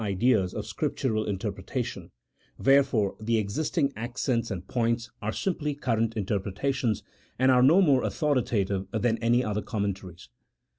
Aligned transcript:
ideas 0.03 0.51
of 0.55 0.65
Scriptural 0.65 1.25
interpretation; 1.25 2.09
wherefore 2.57 3.15
the 3.19 3.37
existing 3.37 3.93
accents 3.95 4.49
and 4.49 4.67
points 4.67 5.11
are 5.21 5.31
simply 5.31 5.75
current 5.75 6.17
interpretations, 6.17 7.03
and 7.37 7.51
are 7.51 7.61
no 7.61 7.83
more 7.83 8.03
authoritative 8.03 8.87
than 8.93 9.19
any 9.19 9.43
other 9.43 9.61
commentaries. 9.61 10.27